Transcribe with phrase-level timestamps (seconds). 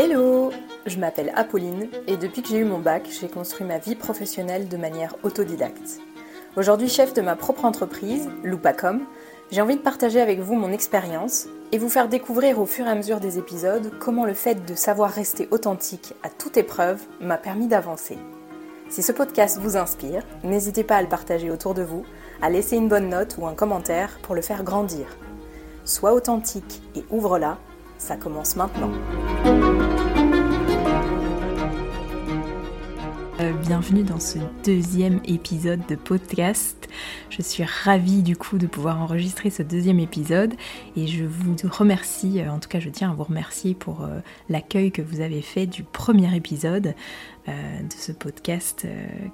[0.00, 0.52] Hello
[0.86, 4.68] Je m'appelle Apolline et depuis que j'ai eu mon bac, j'ai construit ma vie professionnelle
[4.68, 5.98] de manière autodidacte.
[6.56, 9.00] Aujourd'hui chef de ma propre entreprise, Loupacom,
[9.50, 12.90] j'ai envie de partager avec vous mon expérience et vous faire découvrir au fur et
[12.90, 17.36] à mesure des épisodes comment le fait de savoir rester authentique à toute épreuve m'a
[17.36, 18.18] permis d'avancer.
[18.90, 22.04] Si ce podcast vous inspire, n'hésitez pas à le partager autour de vous,
[22.40, 25.08] à laisser une bonne note ou un commentaire pour le faire grandir.
[25.84, 27.58] Sois authentique et ouvre-la,
[27.98, 28.92] ça commence maintenant.
[33.52, 36.88] Bienvenue dans ce deuxième épisode de podcast.
[37.30, 40.54] Je suis ravie du coup de pouvoir enregistrer ce deuxième épisode
[40.96, 44.20] et je vous remercie, euh, en tout cas je tiens à vous remercier pour euh,
[44.48, 46.94] l'accueil que vous avez fait du premier épisode
[47.46, 48.86] de ce podcast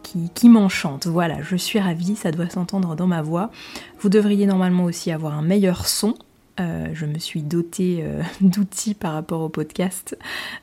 [0.04, 1.08] qui, qui m'enchante.
[1.08, 3.50] Voilà, je suis ravie, ça doit s'entendre dans ma voix.
[3.98, 6.14] Vous devriez normalement aussi avoir un meilleur son
[6.60, 10.16] euh, je me suis dotée euh, d'outils par rapport au podcast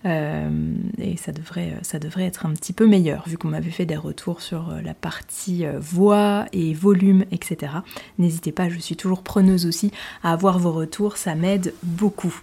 [0.05, 3.85] euh, et ça devrait, ça devrait être un petit peu meilleur vu qu'on m'avait fait
[3.85, 7.73] des retours sur la partie voix et volume, etc.
[8.19, 9.91] N'hésitez pas, je suis toujours preneuse aussi
[10.23, 12.41] à avoir vos retours, ça m'aide beaucoup.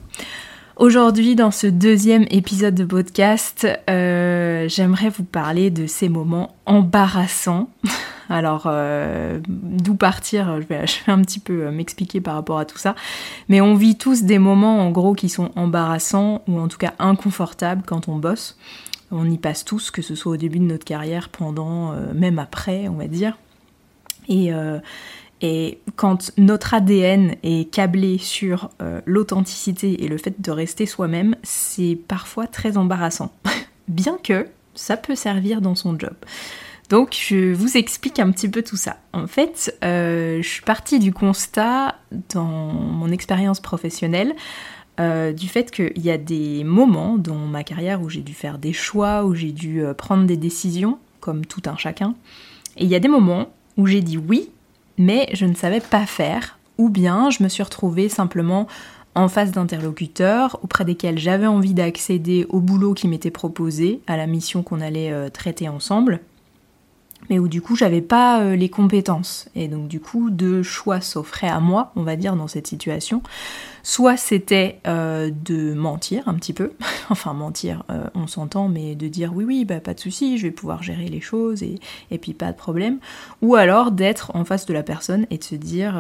[0.78, 7.68] Aujourd'hui, dans ce deuxième épisode de podcast, j'aimerais vous parler de ces moments embarrassants
[8.28, 12.78] Alors, euh, d'où partir je vais, un petit peu euh, m'expliquer par rapport à tout
[12.78, 12.94] ça.
[13.48, 16.94] Mais on vit tous des moments, en gros, qui sont embarrassants ou en tout cas
[16.98, 18.58] inconfortables quand on bosse.
[19.10, 22.38] On y passe tous, que ce soit au début de notre carrière, pendant, euh, même
[22.38, 23.38] après, on va dire.
[24.28, 24.52] Et,
[25.40, 28.70] et quand notre ADN est câblé sur
[29.06, 33.32] l'authenticité et le fait de rester soi-même, c'est parfois très embarrassant.
[33.88, 36.14] Bien que ça peut servir dans son job.
[36.88, 38.96] Donc je vous explique un petit peu tout ça.
[39.12, 41.96] En fait, euh, je suis partie du constat
[42.30, 44.34] dans mon expérience professionnelle
[44.98, 48.58] euh, du fait qu'il y a des moments dans ma carrière où j'ai dû faire
[48.58, 52.14] des choix, où j'ai dû euh, prendre des décisions, comme tout un chacun.
[52.78, 54.50] Et il y a des moments où j'ai dit oui,
[54.98, 58.66] mais je ne savais pas faire, ou bien je me suis retrouvée simplement
[59.14, 64.26] en face d'interlocuteurs auprès desquels j'avais envie d'accéder au boulot qui m'était proposé, à la
[64.26, 66.20] mission qu'on allait traiter ensemble,
[67.30, 69.48] mais où du coup j'avais pas euh, les compétences.
[69.54, 73.22] Et donc du coup deux choix s'offraient à moi, on va dire, dans cette situation.
[73.82, 76.72] Soit c'était euh, de mentir un petit peu,
[77.10, 80.44] enfin mentir, euh, on s'entend, mais de dire oui oui, bah pas de souci, je
[80.44, 81.78] vais pouvoir gérer les choses et,
[82.10, 82.98] et puis pas de problème.
[83.42, 85.94] Ou alors d'être en face de la personne et de se dire,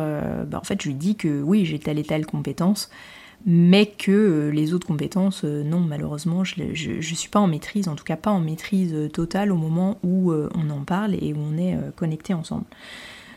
[0.46, 2.90] bah en fait je lui dis que oui j'ai telle et telle compétence,
[3.46, 7.88] mais que euh, les autres compétences, euh, non, malheureusement, je ne suis pas en maîtrise,
[7.88, 11.32] en tout cas pas en maîtrise euh, totale au moment où on en parle et
[11.32, 12.64] où on est connecté ensemble.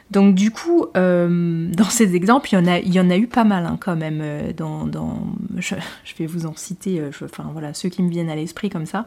[0.10, 3.96] Donc du coup, dans ces exemples, il y en a, eu pas mal hein, quand
[3.96, 4.52] même.
[4.58, 4.88] dans,
[5.58, 5.76] je,
[6.18, 7.02] vais vous en citer,
[7.54, 9.06] voilà, ceux qui me viennent à l'esprit comme ça.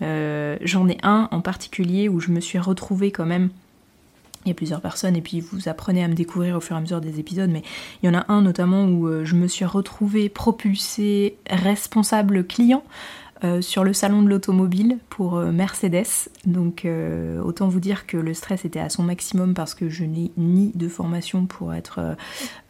[0.00, 3.50] J'en ai un en particulier où je me suis retrouvée quand même
[4.46, 6.78] il y a plusieurs personnes et puis vous apprenez à me découvrir au fur et
[6.78, 7.62] à mesure des épisodes, mais
[8.02, 12.84] il y en a un notamment où euh, je me suis retrouvée propulsée responsable client
[13.44, 16.30] euh, sur le salon de l'automobile pour euh, Mercedes.
[16.46, 20.04] Donc euh, autant vous dire que le stress était à son maximum parce que je
[20.04, 22.16] n'ai ni de formation pour être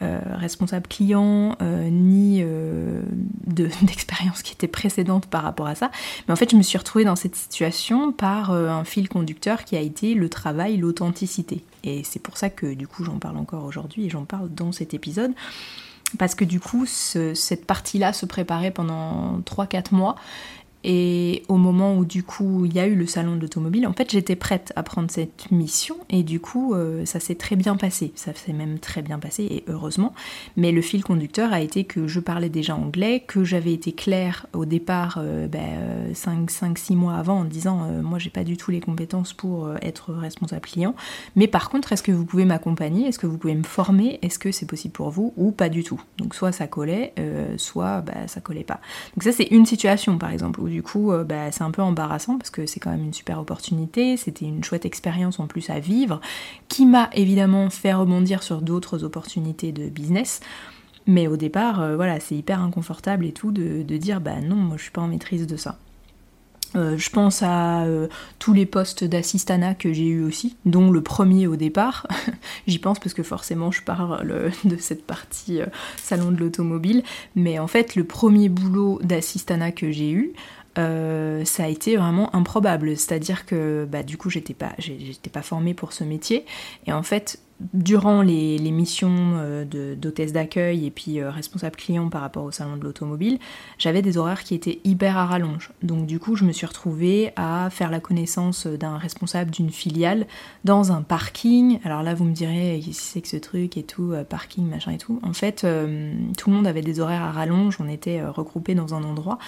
[0.01, 2.43] responsable client, ni
[3.47, 5.91] d'expérience qui était précédente par rapport à ça.
[6.27, 9.77] Mais en fait je me suis retrouvée dans cette situation par un fil conducteur qui
[9.77, 11.63] a été le travail, l'authenticité.
[11.85, 14.73] Et c'est pour ça que du coup j'en parle encore aujourd'hui et j'en parle dans
[14.73, 15.33] cet épisode
[16.19, 20.17] parce que du coup, cette partie-là se préparait pendant 3-4 mois
[20.89, 23.93] et au moment où du coup il y a eu le salon de l'automobile, en
[23.93, 27.77] fait j'étais prête à prendre cette mission et du coup euh, ça s'est très bien
[27.77, 28.13] passé.
[28.15, 30.15] Ça s'est même très bien passé et heureusement.
[30.57, 34.47] Mais le fil conducteur a été que je parlais déjà anglais, que j'avais été claire
[34.53, 36.15] au départ 5-6 euh, ben,
[36.91, 40.63] mois avant en disant euh, moi j'ai pas du tout les compétences pour être responsable
[40.63, 40.95] client.
[41.35, 43.09] Mais par contre est-ce que vous pouvez m'accompagner?
[43.09, 44.21] Est-ce que vous pouvez me former?
[44.23, 46.01] Est-ce que c'est possible pour vous ou pas du tout?
[46.19, 47.13] Donc soit ça collait,
[47.57, 48.79] soit bah, ça collait pas.
[49.17, 51.81] Donc ça c'est une situation par exemple où du coup, euh, bah, c'est un peu
[51.81, 55.71] embarrassant parce que c'est quand même une super opportunité, c'était une chouette expérience en plus
[55.71, 56.21] à vivre,
[56.69, 60.41] qui m'a évidemment fait rebondir sur d'autres opportunités de business.
[61.07, 64.77] Mais au départ, euh, voilà, c'est hyper inconfortable et tout de, dire bah non, moi
[64.77, 65.79] je suis pas en maîtrise de ça.
[66.75, 67.87] Euh, je pense à
[68.39, 72.07] tous les postes d'assistana que j'ai eu aussi, dont le premier au départ.
[72.67, 75.61] J'y pense parce que forcément je parle de cette partie
[75.97, 77.03] salon de l'automobile.
[77.35, 80.35] Mais en fait, le premier boulot d'assistana que j'ai eu,
[80.79, 82.97] euh, ça a été vraiment improbable.
[82.97, 86.45] C'est-à-dire que bah, du coup, j'étais pas, j'étais pas formée pour ce métier.
[86.87, 87.41] Et en fait,
[87.73, 89.65] durant les, missions euh,
[89.95, 93.39] d'hôtesse d'accueil et puis euh, responsable client par rapport au salon de l'automobile,
[93.79, 95.71] j'avais des horaires qui étaient hyper à rallonge.
[95.83, 100.27] Donc du coup, je me suis retrouvée à faire la connaissance d'un responsable d'une filiale
[100.65, 101.79] dans un parking.
[101.85, 104.93] Alors là, vous me direz, que c'est que ce truc et tout, euh, parking, machin
[104.93, 105.19] et tout.
[105.23, 105.67] En fait,
[106.37, 109.39] tout le monde avait des horaires à rallonge, on était regroupés dans un endroit.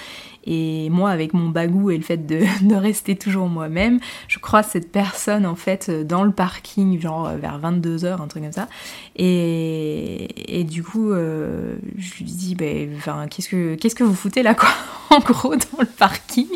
[0.44, 4.66] Et moi, avec mon bagou et le fait de, de rester toujours moi-même, je croise
[4.68, 8.68] cette personne en fait dans le parking, genre vers 22 heures, un truc comme ça.
[9.16, 13.00] Et, et du coup, euh, je lui dis, ben,
[13.30, 14.68] qu'est-ce que que vous foutez là, quoi,
[15.10, 16.46] en gros, dans le parking?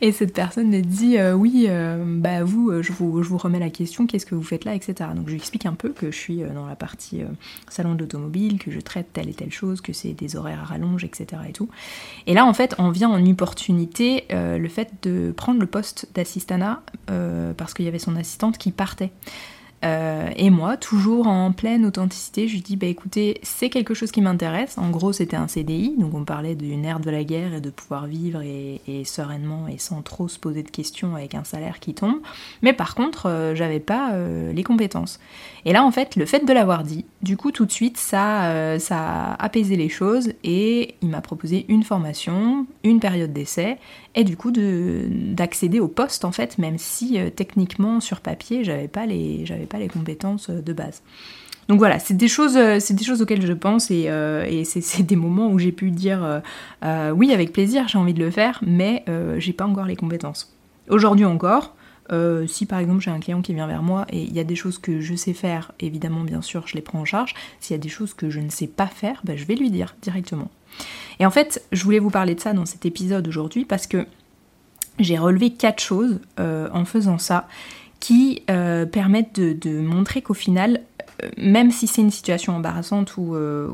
[0.00, 3.58] Et cette personne me dit, euh, oui, euh, bah vous, je vous, je vous remets
[3.58, 5.10] la question, qu'est-ce que vous faites là, etc.
[5.14, 7.22] Donc je lui explique un peu que je suis dans la partie
[7.68, 10.64] salon de l'automobile, que je traite telle et telle chose, que c'est des horaires à
[10.64, 11.42] rallonge, etc.
[11.48, 11.68] Et tout.
[12.26, 16.82] Et là, en fait, on vient en opportunité le fait de prendre le poste d'assistana
[17.56, 19.12] parce qu'il y avait son assistante qui partait.
[19.84, 24.12] Euh, et moi, toujours en pleine authenticité, je lui dis bah écoutez, c'est quelque chose
[24.12, 24.78] qui m'intéresse.
[24.78, 27.70] En gros, c'était un CDI, donc on parlait d'une ère de la guerre et de
[27.70, 31.94] pouvoir vivre et, sereinement et sans trop se poser de questions avec un salaire qui
[31.94, 32.20] tombe.
[32.62, 35.18] Mais par contre, euh, j'avais pas euh, les compétences.
[35.64, 38.78] Et là, en fait, le fait de l'avoir dit, du coup, tout de suite, ça,
[38.78, 43.78] ça a apaisé les choses et il m'a proposé une formation, une période d'essai
[44.14, 49.06] et du coup d'accéder au poste en fait, même si techniquement sur papier, j'avais pas
[49.06, 51.02] les j'avais les compétences euh, de base.
[51.68, 55.02] Donc voilà, c'est des choses, euh, c'est des choses auxquelles je pense et, euh, c'est
[55.04, 56.42] des moments où j'ai pu dire
[56.82, 59.04] oui avec plaisir, j'ai envie de le faire, mais
[59.38, 60.54] j'ai pas encore les compétences.
[60.88, 61.74] Aujourd'hui encore,
[62.46, 64.56] si par exemple j'ai un client qui vient vers moi et il y a des
[64.56, 67.34] choses que je sais faire, évidemment bien sûr je les prends en charge.
[67.60, 69.70] S'il y a des choses que je ne sais pas faire, ben, je vais lui
[69.70, 70.50] dire directement.
[71.20, 74.06] Et en fait, je voulais vous parler de ça dans cet épisode aujourd'hui parce que
[74.98, 77.46] j'ai relevé quatre choses en faisant ça
[78.02, 80.80] qui euh, permettent de, montrer qu'au final,
[81.22, 83.70] euh, même si c'est une situation embarrassante ou, euh,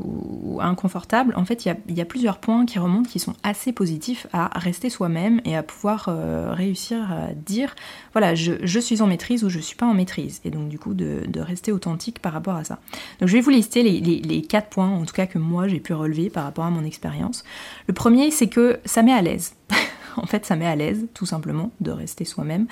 [0.59, 4.59] inconfortable, en fait, il y, a plusieurs points qui remontent qui sont assez positifs à
[4.59, 6.09] rester soi-même et à pouvoir
[6.51, 7.75] réussir à dire,
[8.13, 10.41] voilà, je, suis en maîtrise ou je suis pas en maîtrise.
[10.45, 12.77] Et donc, du coup, de, rester authentique par rapport à ça.
[13.19, 15.79] Donc, je vais vous lister les, les quatre points, en tout cas, que moi, j'ai
[15.79, 17.43] pu relever par rapport à mon expérience.
[17.87, 19.55] Le premier, c'est que ça met à l'aise.
[20.21, 22.67] en fait, ça met à l'aise, tout simplement, de rester soi-même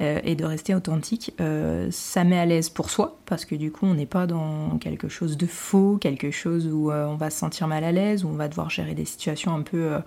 [0.00, 1.34] euh, et de rester authentique.
[1.40, 4.78] Euh, ça met à l'aise pour soi, parce que du coup, on n'est pas dans
[4.78, 8.24] quelque chose de faux, quelque chose où euh, on va se sentir mal à l'aise,
[8.24, 9.98] où on va devoir gérer des situations un peu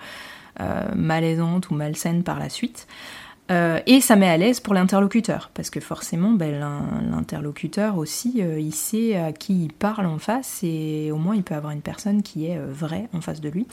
[0.95, 2.86] malaisantes ou malsaines par la suite.
[3.50, 6.60] et ça met à l'aise pour l'interlocuteur, parce que forcément, ben,
[7.10, 11.56] l'interlocuteur aussi, il sait à qui il parle en face, et au moins il peut
[11.56, 13.66] avoir une personne qui est vraie en face de lui.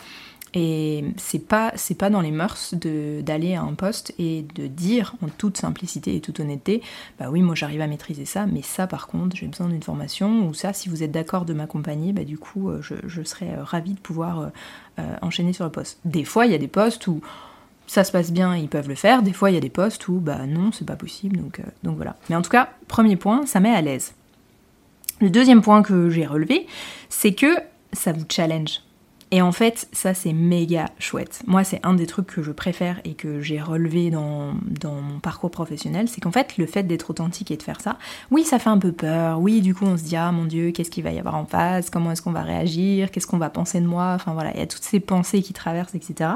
[0.53, 5.15] Et c'est pas, c'est pas dans les mœurs d'aller à un poste et de dire
[5.23, 6.83] en toute simplicité et toute honnêteté,
[7.21, 10.49] bah oui, moi j'arrive à maîtriser ça, mais ça par contre, j'ai besoin d'une formation,
[10.49, 13.63] ou ça, si vous êtes d'accord de m'accompagner, bah du coup, euh, je, serais euh,
[13.63, 14.51] ravie de pouvoir
[14.99, 16.01] euh, enchaîner sur le poste.
[16.05, 17.21] Des fois, il y a des postes où
[17.87, 20.09] ça se passe bien, ils peuvent le faire, des fois, il y a des postes
[20.09, 22.17] où, bah non, c'est pas possible, donc, donc voilà.
[22.29, 24.15] Mais en tout cas, premier point, ça met à l'aise.
[25.21, 26.67] Le deuxième point que j'ai relevé,
[27.09, 27.55] c'est que
[27.93, 28.81] ça vous challenge
[29.33, 31.43] et en fait, ça c'est méga chouette.
[31.47, 34.55] Moi, c'est un des trucs que je préfère et que j'ai relevé dans,
[34.85, 37.97] mon parcours professionnel, c'est qu'en fait, le fait d'être authentique et de faire ça,
[38.31, 39.41] oui, ça fait un peu peur.
[39.41, 41.47] Oui, du coup, on se dit, ah mon Dieu, qu'est-ce qu'il va y avoir en
[41.47, 41.91] face?
[41.91, 43.11] Comment est-ce qu'on va réagir?
[43.11, 44.13] Qu'est-ce qu'on va penser de moi?
[44.15, 46.31] Enfin voilà, il y a toutes ces pensées qui traversent, etc.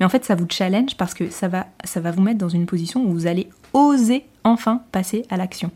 [0.00, 2.48] Mais en fait, ça vous challenge parce que ça va, ça va vous mettre dans
[2.48, 5.70] une position où vous allez oser enfin passer à l'action.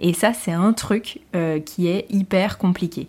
[0.00, 3.08] Et ça, c'est un truc euh, qui est hyper compliqué.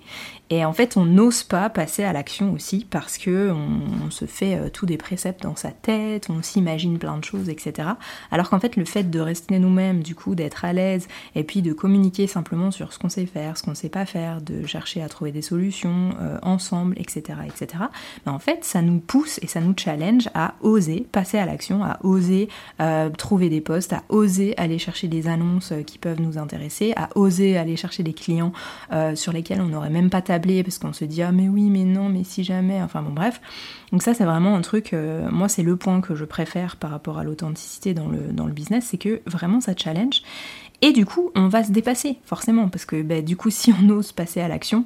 [0.51, 4.55] Et en fait, on n'ose pas passer à l'action aussi parce que on, se fait
[4.55, 7.89] euh, tous des préceptes dans sa tête, on s'imagine plein de choses, etc.
[8.31, 11.61] Alors qu'en fait, le fait de rester nous-mêmes, du coup, d'être à l'aise et puis
[11.61, 15.03] de communiquer simplement sur ce qu'on sait faire, ce qu'on sait pas faire, de chercher
[15.03, 17.83] à trouver des solutions euh, ensemble, etc., etc.
[18.25, 21.83] Ben, en fait, ça nous pousse et ça nous challenge à oser passer à l'action,
[21.83, 22.49] à oser
[23.17, 27.57] trouver des postes, à oser aller chercher des annonces qui peuvent nous intéresser, à oser
[27.57, 28.51] aller chercher des clients
[29.15, 31.83] sur lesquels on n'aurait même pas tablé parce qu'on se dit ah mais oui mais
[31.83, 33.41] non mais si jamais enfin bon bref.
[33.91, 36.91] Donc ça c'est vraiment un truc euh, moi c'est le point que je préfère par
[36.91, 40.21] rapport à l'authenticité dans le, dans le business c'est que vraiment ça challenge.
[40.81, 43.89] Et du coup on va se dépasser forcément parce que bah, du coup si on
[43.89, 44.85] ose passer à l'action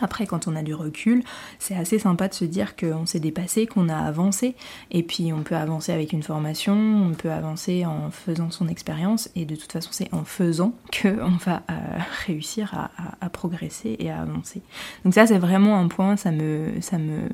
[0.00, 1.22] après, quand on a du recul,
[1.58, 4.56] c'est assez sympa de se dire qu'on s'est dépassé, qu'on a avancé.
[4.90, 9.28] Et puis, on peut avancer avec une formation, on peut avancer en faisant son expérience.
[9.36, 12.74] Et de toute façon, c'est en faisant qu'on va euh, réussir
[13.20, 14.62] à, progresser et à avancer.
[15.04, 17.28] Donc ça, c'est vraiment un point, ça me, ça me...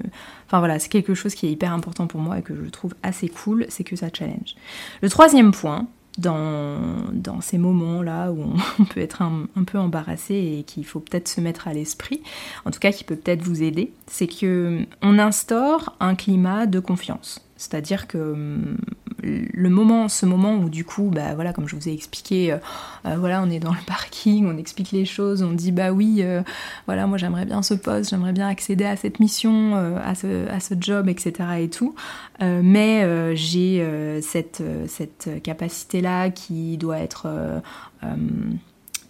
[0.47, 2.95] Enfin voilà, c'est quelque chose qui est hyper important pour moi et que je trouve
[3.02, 4.55] assez cool, c'est que ça challenge.
[5.02, 5.87] Le troisième point,
[6.19, 11.40] dans, ces moments-là où on, peut être un, peu embarrassé et qu'il faut peut-être se
[11.40, 12.23] mettre à l'esprit,
[12.64, 16.81] en tout cas qui peut peut-être vous aider, c'est que on instaure un climat de
[16.81, 17.40] confiance.
[17.57, 18.79] C'est-à-dire que hum,
[19.22, 22.58] le moment, ce moment où du coup, bah voilà, comme je vous ai expliqué, euh,
[23.06, 26.18] euh, voilà, on est dans le parking, on explique les choses, on dit bah oui,
[26.20, 26.42] euh,
[26.86, 30.60] voilà, moi j'aimerais bien ce poste, j'aimerais bien accéder à cette mission, à, ce, à
[30.60, 31.32] ce job, etc.
[31.60, 31.94] et tout,
[32.40, 37.28] mais j'ai cette, cette capacité-là qui doit être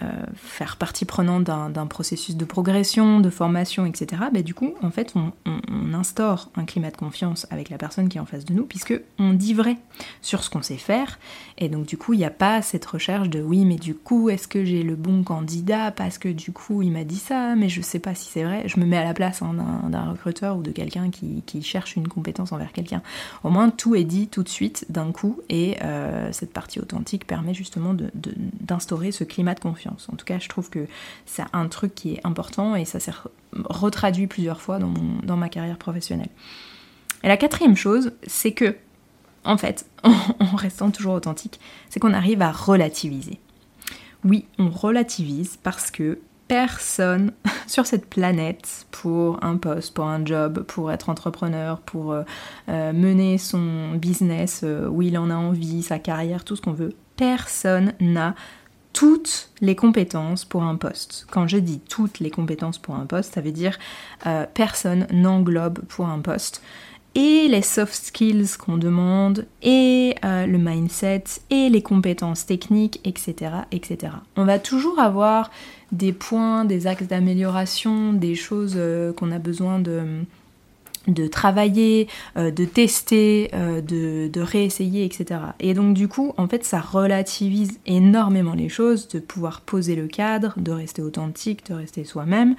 [0.03, 4.91] euh, faire partie prenante d'un processus de progression, de formation, etc., bah, du coup, en
[4.91, 5.33] fait, on,
[5.93, 8.95] instaure un climat de confiance avec la personne qui est en face de nous, puisque
[9.19, 9.77] on dit vrai
[10.23, 11.19] sur ce qu'on sait faire,
[11.59, 14.31] et donc du coup, il n'y a pas cette recherche de oui, mais du coup,
[14.31, 17.69] est-ce que j'ai le bon candidat parce que du coup, il m'a dit ça, mais
[17.69, 18.63] je sais pas si c'est vrai.
[18.67, 19.55] Je me mets à la place hein,
[19.89, 23.03] d'un recruteur ou de quelqu'un qui, cherche une compétence envers quelqu'un.
[23.45, 27.27] Au moins, tout est dit tout de suite, d'un coup, et euh, cette partie authentique
[27.27, 29.90] permet justement d'instaurer ce climat de confiance.
[30.13, 30.87] En tout cas, je trouve que
[31.27, 33.13] c'est un truc qui est important et ça s'est
[33.53, 36.31] retraduit plusieurs fois dans, dans ma carrière professionnelle.
[37.23, 38.77] Et la quatrième chose, c'est que,
[39.45, 43.39] en fait, en restant toujours authentique, c'est qu'on arrive à relativiser.
[44.25, 46.21] Oui, on relativise parce que
[46.51, 47.33] personne
[47.69, 52.23] sur cette planète pour un poste, pour un job, pour être entrepreneur, pour euh,
[52.69, 56.73] euh, mener son business euh, où il en a envie, sa carrière, tout ce qu'on
[56.73, 58.35] veut, personne n'a
[58.93, 61.27] toutes les compétences pour un poste.
[61.31, 63.79] Quand je dis toutes les compétences pour un poste, ça veut dire
[64.27, 66.63] euh, personne n'englobe pour un poste.
[67.17, 73.53] Et les soft skills qu'on demande, et euh, le mindset, et les compétences techniques, etc.,
[73.73, 74.13] etc.
[74.37, 75.51] On va toujours avoir
[75.91, 80.23] des points, des axes d'amélioration, des choses euh, qu'on a besoin de
[81.07, 85.41] de travailler, euh, de tester, euh, de, réessayer, etc.
[85.59, 90.07] Et donc du coup, en fait, ça relativise énormément les choses, de pouvoir poser le
[90.07, 92.55] cadre, de rester authentique, de rester soi-même,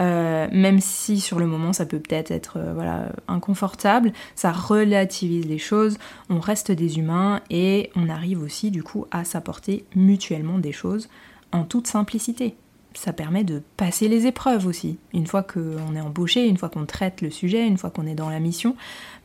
[0.00, 5.58] euh, même si sur le moment ça peut peut-être être, voilà, inconfortable, ça relativise les
[5.58, 5.98] choses,
[6.30, 11.08] on reste des humains et on arrive aussi du coup à s'apporter mutuellement des choses
[11.52, 12.56] en toute simplicité
[12.94, 14.98] ça permet de passer les épreuves aussi.
[15.12, 18.14] Une fois qu'on est embauché, une fois qu'on traite le sujet, une fois qu'on est
[18.14, 18.76] dans la mission,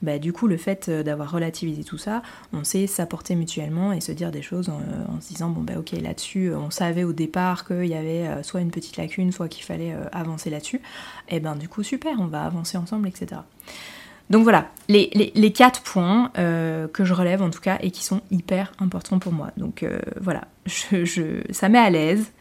[0.01, 4.01] bah, du coup le fait euh, d'avoir relativisé tout ça, on sait s'apporter mutuellement et
[4.01, 7.65] se dire des choses en, se disant bon bah ok là-dessus on savait au départ
[7.65, 10.81] qu'il y avait euh, soit une petite lacune, soit qu'il fallait euh, avancer là-dessus,
[11.29, 13.41] et ben du coup super, on va avancer ensemble, etc.
[14.29, 18.71] Donc voilà, les, quatre points que je relève en tout cas et qui sont hyper
[18.79, 19.51] importants pour moi.
[19.57, 19.85] Donc
[20.19, 22.31] voilà, je, ça met à l'aise,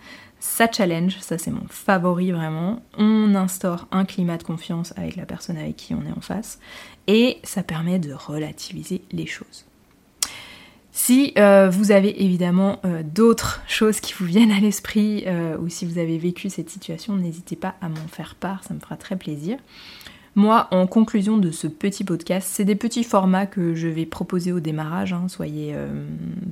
[0.42, 2.82] ça challenge, ça c'est mon favori vraiment.
[2.98, 6.58] On instaure un climat de confiance avec la personne avec qui on est en face
[7.06, 9.66] et ça permet de relativiser les choses.
[10.90, 15.68] Si euh, vous avez évidemment euh, d'autres choses qui vous viennent à l'esprit euh, ou
[15.68, 18.96] si vous avez vécu cette situation, n'hésitez pas à m'en faire part, ça me fera
[18.96, 19.58] très plaisir.
[20.34, 24.50] Moi, en conclusion de ce petit podcast, c'est des petits formats que je vais proposer
[24.50, 26.06] au démarrage, hein, soyez euh,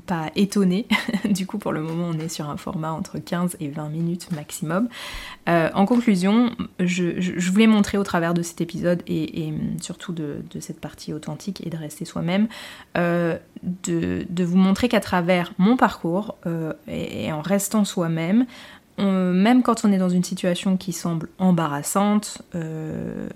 [0.07, 0.87] pas étonnés.
[1.31, 4.33] du coup, pour le moment, on est sur un format entre 15 et 20 minutes
[4.33, 4.89] maximum.
[5.49, 10.81] Euh, en conclusion, je, voulais montrer au travers de cet épisode et, surtout de, cette
[10.81, 12.49] partie authentique et de rester soi-même,
[12.99, 16.37] euh, de, vous montrer qu'à travers mon parcours
[16.87, 18.47] et en restant soi-même,
[19.01, 23.29] même quand on est dans une situation qui semble embarrassante, euh,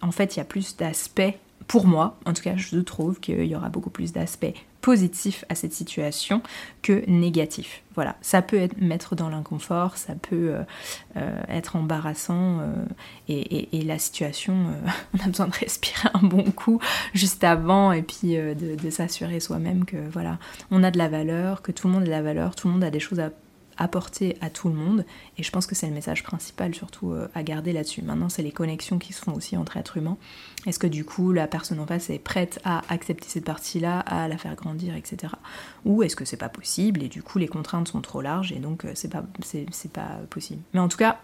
[0.00, 1.34] en fait, il y a plus d'aspects,
[1.66, 5.56] pour moi, en tout cas, je trouve qu'il y aura beaucoup plus d'aspects positifs à
[5.56, 6.42] cette situation
[6.82, 7.82] que négatifs.
[7.96, 10.62] Voilà, ça peut être mettre dans l'inconfort, ça peut euh,
[11.16, 12.60] euh, être embarrassant,
[13.28, 14.54] et, la situation,
[15.14, 16.78] on a besoin de respirer un bon coup
[17.14, 20.38] juste avant, et puis de, de s'assurer soi-même que voilà,
[20.70, 22.74] on a de la valeur, que tout le monde a de la valeur, tout le
[22.74, 23.30] monde a des choses à
[23.78, 25.04] apporter à tout le monde.
[25.38, 28.02] Et je pense que c'est le message principal surtout euh, à garder là-dessus.
[28.02, 30.16] Maintenant, c'est les connexions qui se font aussi entre êtres humains.
[30.66, 34.28] Est-ce que du coup, la personne en face est prête à accepter cette partie-là, à
[34.28, 35.34] la faire grandir, etc.
[35.84, 38.58] Ou est-ce que c'est pas possible et du coup, les contraintes sont trop larges et
[38.58, 39.24] donc euh, c'est pas,
[39.92, 40.62] pas possible?
[40.74, 41.18] Mais en tout cas,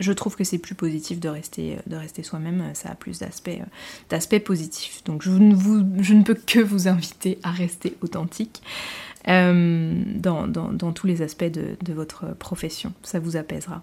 [0.00, 5.04] je trouve que c'est plus positif de rester, rester soi-même, ça a plus d'aspects, positifs.
[5.04, 8.62] Donc je ne peux que vous inviter à rester authentique.
[9.28, 12.92] Euh, dans, tous les aspects de, votre profession.
[13.02, 13.82] Ça vous apaisera.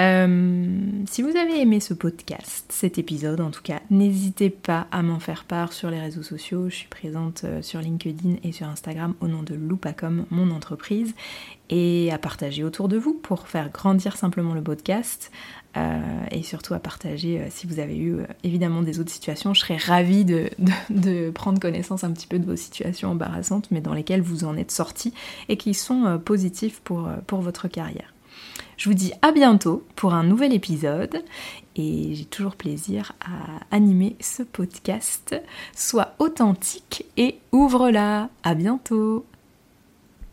[0.00, 0.78] Euh,
[1.10, 5.20] si vous avez aimé ce podcast, cet épisode en tout cas, n'hésitez pas à m'en
[5.20, 6.70] faire part sur les réseaux sociaux.
[6.70, 11.14] Je suis présente euh, sur LinkedIn et sur Instagram au nom de Loupacom, mon entreprise,
[11.68, 15.30] et à partager autour de vous pour faire grandir simplement le podcast.
[15.76, 16.00] Euh,
[16.32, 19.54] et surtout à partager si vous avez eu évidemment des autres situations.
[19.54, 20.50] Je serais ravie de,
[20.90, 24.56] de, prendre connaissance un petit peu de vos situations embarrassantes, mais dans lesquelles vous en
[24.56, 25.12] êtes sortis
[25.48, 28.12] et qui sont positives pour, pour votre carrière.
[28.80, 31.22] Je vous dis à bientôt pour un nouvel épisode
[31.76, 35.38] et j'ai toujours plaisir à animer ce podcast.
[35.76, 38.30] Sois authentique et ouvre-la.
[38.42, 39.26] À bientôt.